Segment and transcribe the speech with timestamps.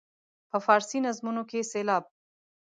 [0.49, 2.03] په فارسي نظمونو کې سېلاب.